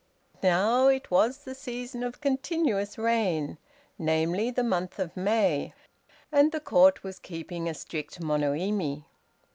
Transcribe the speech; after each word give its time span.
Now, 0.41 0.87
it 0.87 1.11
was 1.11 1.37
the 1.43 1.53
season 1.53 2.01
of 2.01 2.21
continuous 2.21 2.97
rain 2.97 3.59
(namely, 3.99 4.49
the 4.49 4.63
month 4.63 4.97
of 4.97 5.15
May), 5.15 5.75
and 6.31 6.51
the 6.51 6.59
Court 6.59 7.03
was 7.03 7.19
keeping 7.19 7.69
a 7.69 7.75
strict 7.75 8.19
Monoimi. 8.19 9.05